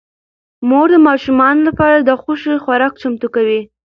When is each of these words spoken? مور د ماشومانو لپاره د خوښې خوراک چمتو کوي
مور 0.69 0.87
د 0.91 0.95
ماشومانو 1.07 1.61
لپاره 1.69 1.97
د 1.99 2.09
خوښې 2.21 2.53
خوراک 2.63 2.93
چمتو 3.01 3.27
کوي 3.35 3.61